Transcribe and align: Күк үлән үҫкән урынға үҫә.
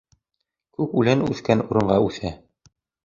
Күк 0.79 0.95
үлән 1.01 1.21
үҫкән 1.27 1.61
урынға 1.67 1.99
үҫә. 2.07 2.33